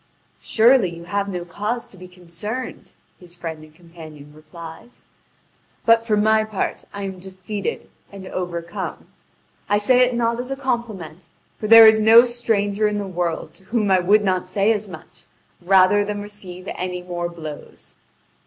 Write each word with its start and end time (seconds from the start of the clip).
"Surely, 0.41 0.89
you 0.89 1.03
have 1.03 1.29
no 1.29 1.45
cause 1.45 1.87
to 1.87 1.95
be 1.95 2.07
concerned." 2.07 2.91
his 3.19 3.35
friend 3.35 3.63
and 3.63 3.75
companion 3.75 4.33
replies; 4.33 5.05
"but 5.85 6.03
for 6.03 6.17
my 6.17 6.43
part, 6.43 6.83
I 6.91 7.03
am 7.03 7.19
defeated 7.19 7.87
and 8.11 8.25
overcome; 8.25 9.09
I 9.69 9.77
say 9.77 9.99
it 9.99 10.15
not 10.15 10.39
as 10.39 10.49
a 10.49 10.55
compliment; 10.55 11.29
for 11.59 11.67
there 11.67 11.85
is 11.85 11.99
no 11.99 12.25
stranger 12.25 12.87
in 12.87 12.97
the 12.97 13.05
world, 13.05 13.53
to 13.53 13.65
whom 13.65 13.91
I 13.91 13.99
would 13.99 14.23
not 14.23 14.47
say 14.47 14.73
as 14.73 14.87
much, 14.87 15.25
rather 15.61 16.03
than 16.03 16.19
receive 16.23 16.67
any 16.69 17.03
more 17.03 17.29
blows." 17.29 17.93